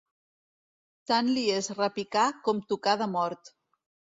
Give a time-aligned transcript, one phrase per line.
[1.11, 3.57] Tant li és repicar com tocar de mort.